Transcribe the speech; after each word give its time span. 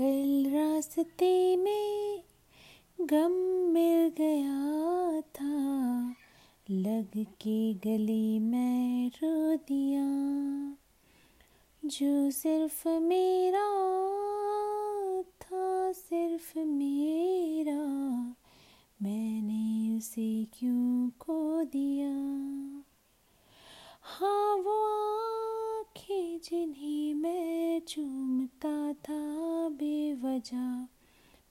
कल 0.00 0.50
रास्ते 0.50 1.56
में 1.56 2.22
गम 3.00 3.32
मिल 3.72 4.12
गया 4.18 5.20
था। 5.20 5.60
लग 6.70 7.24
के 7.24 7.74
गली 7.74 8.38
में 8.38 9.10
रो 9.24 9.56
दिया। 9.56 10.06
जो 11.84 12.30
सिर्फ़ 12.30 12.88
मेरा 12.88 13.66
था, 15.22 15.92
सिर्फ़ 15.92 16.58
मेरा। 16.58 17.84
मैंने 19.02 19.96
उसे 19.98 20.44
क्यों 20.44 21.10
बेवजह 30.40 30.86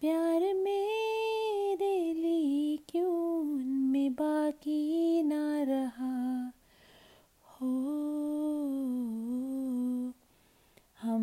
प्यार 0.00 0.40
मेरे 0.40 2.14
लिए 2.14 2.76
क्यों 2.76 3.40
उनमें 3.40 4.12
बाकी 4.12 5.22
ना 5.22 5.62
रहा? 5.62 6.52
हो, 7.44 7.68
हम 11.02 11.22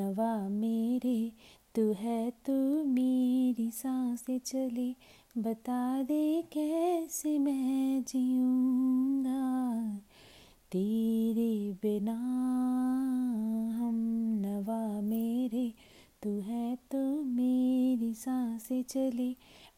नवा 0.00 0.48
मेरे, 0.48 1.32
तू 1.74 1.92
है 1.92 2.30
तू 2.30 2.84
मेरी 2.84 3.70
साँसें 3.70 4.38
चले। 4.38 4.94
बता 5.38 6.02
दे 6.02 6.42
कैसे 6.42 7.38
मैं 7.38 8.02
जीऊँगा? 8.02 9.42
तेरे 10.72 11.72
बिना 11.72 12.41
साँसें 18.72 19.10
चले। 19.10 19.36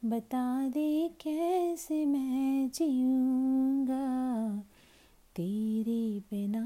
बता 0.08 0.68
दे 0.68 1.08
कैसे 1.08 2.06
मैं 2.06 2.68
जीऊँगा 2.68 4.62
तेरे 5.36 6.20
बिना। 6.20 6.62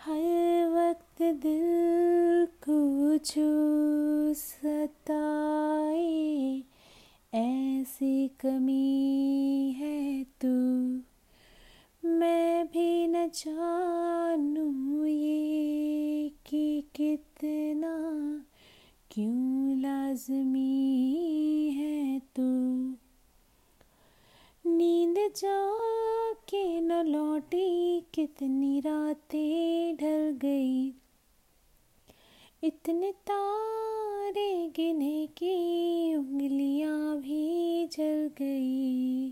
हर 0.00 0.68
वक्त 0.68 1.22
दिल 1.22 2.48
को 2.68 3.18
छू 3.18 4.34
सताए। 4.34 6.62
ऐसी 7.34 8.28
कमी 8.28 9.74
है 9.78 10.24
तू। 10.24 11.00
मैं 12.08 12.66
भी 12.66 13.06
न 13.06 13.28
जानू 13.28 15.04
ये 15.04 16.32
कि 16.46 16.84
कितना 16.94 17.67
जाके 25.36 26.80
न 26.80 26.92
लौटी, 27.06 28.00
कितनी 28.00 28.80
रातें 28.80 29.96
ढल 29.96 30.30
गई। 30.30 30.88
इतने 32.64 33.12
तारे 33.12 34.72
गिने 34.76 35.26
की 35.26 36.14
उंगलियाँ 36.16 37.16
भी 37.16 37.86
जल 37.86 38.30
गई। 38.38 39.30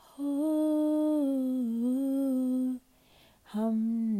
हो, 0.00 0.32
हम 3.52 3.74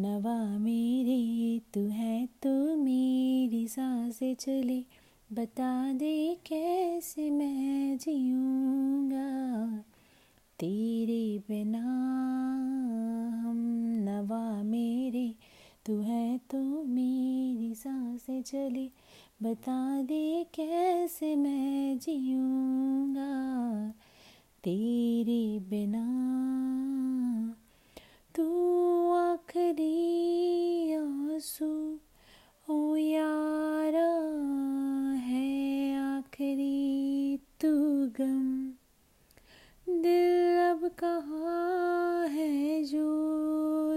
नवा 0.07 0.59
मेरे, 0.59 1.61
तू 1.75 1.89
है 1.89 2.27
तो 2.27 2.77
मेरी 2.77 3.69
साँसें 3.69 4.35
चले। 4.35 4.85
बता 5.33 5.93
दे 5.93 6.35
कैसे 6.47 7.31
मैं 7.31 7.99
जीऊँगा? 7.99 9.85
तेरे 10.61 11.39
बिना 11.39 11.83
हम 13.43 13.57
नवा 14.09 14.63
मेरे, 14.63 15.35
तू 15.87 16.01
है 16.01 16.39
तो 16.39 16.85
मेरी 16.85 17.75
साँसें 17.75 18.43
चले। 18.43 18.91
बता 19.43 20.03
दे 20.03 20.47
कैसे 20.55 21.37
मैं 21.37 21.99
जीऊँगा? 21.99 23.91
तेरे 24.65 25.59
बिना 25.59 26.05
तू 28.35 28.47
आखिरी 29.13 29.95
आँसू 30.95 31.78
दिल 39.89 40.59
अब 40.59 40.91
कहाँ 40.99 42.29
है 42.29 42.85
जो 42.85 43.07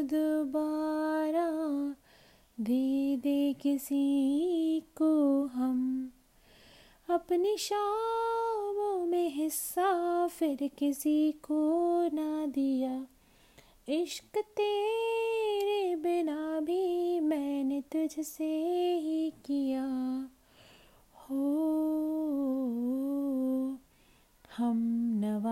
दोबारा 0.01 1.49
दे 2.59 3.17
दे 3.17 3.53
किसी 3.53 4.05
को 4.95 5.43
हम। 5.45 6.11
अपनी 7.09 7.57
शामों 7.57 9.05
में 9.05 9.29
हिस्सा 9.29 9.89
फिर 10.27 10.69
किसी 10.77 11.31
को 11.31 11.61
ना 12.15 12.45
दिया। 12.45 13.05
इश्क 13.89 14.37
तेरे 14.37 15.95
बिना 15.95 16.59
भी 16.59 17.19
मैंने 17.19 17.81
तुझसे 17.81 18.53
ही 18.97 19.33
किया। 19.45 19.85
हो, 21.15 21.47
हम 24.57 24.77
नवा 25.23 25.50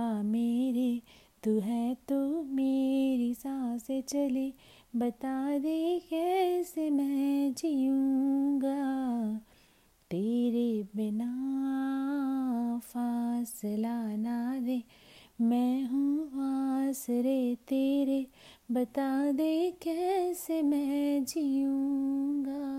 तू 1.44 1.60
है 1.60 1.96
तो 1.96 2.44
मेरी 2.44 3.34
साँसें 3.34 4.02
चले। 4.02 4.54
बता 4.96 5.58
दे 5.58 6.02
कैसे 6.10 6.90
मैं 6.90 7.54
जीऊँगा? 7.54 8.80
तेरे 10.12 10.88
बिना 10.96 11.32
फासला 12.84 14.16
ना 14.16 14.60
दे। 14.60 14.84
मैं 15.42 15.84
हूँ 15.84 16.26
आसरे 16.90 17.56
तेरे। 17.56 18.28
बता 18.72 19.32
दे 19.32 19.72
कैसे 19.72 20.62
मैं 20.62 21.26
जीऊँगा? 21.26 22.70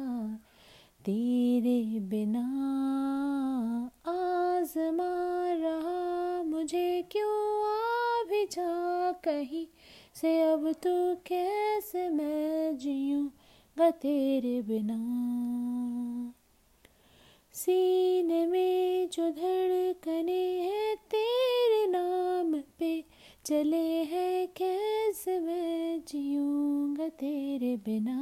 तेरे 1.04 2.00
बिना 2.00 2.47
आजमा 4.06 5.09
कहीं 9.25 9.66
से, 10.14 10.42
अब 10.42 10.72
तो 10.72 11.14
कैसे 11.14 12.08
मैं 12.08 12.78
जीऊँगा 12.78 13.91
तेरे 13.91 14.62
बिना? 14.62 14.97
सीने 17.53 18.47
में 18.47 19.09
जो 19.10 19.30
धड़कने 19.30 20.60
हैं 20.60 20.97
तेरे 20.97 21.86
नाम 21.86 22.60
पे, 22.78 23.04
चले 23.44 24.04
हैं 24.04 24.48
कैसे 24.48 25.41
मैं 25.41 26.00
जीऊँगा 26.09 27.09
तेरे 27.09 27.76
बिना? 27.76 28.19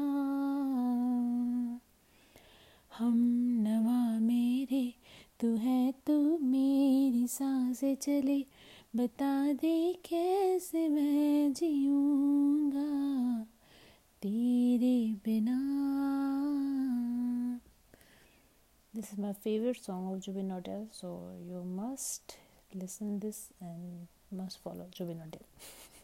हम 2.98 3.14
नवा 3.60 4.18
मेरे, 4.18 4.94
तू 5.40 5.56
है 5.56 5.92
तू 6.06 6.38
मेरी 6.38 7.26
साँसें 7.26 7.94
चले, 7.94 8.46
बता 8.96 9.52
दे 9.52 9.92
कैसे 9.92 10.27
This 18.98 19.12
is 19.12 19.18
my 19.18 19.32
favorite 19.32 19.84
song 19.84 20.12
of 20.12 20.18
Jubin 20.18 20.48
Nautiyal, 20.48 20.88
so 20.90 21.30
you 21.48 21.62
must 21.62 22.36
listen 22.74 23.20
this 23.20 23.50
and 23.60 24.08
must 24.32 24.58
follow 24.60 24.88
Jubin 24.90 25.18
Nautiyal. 25.18 25.46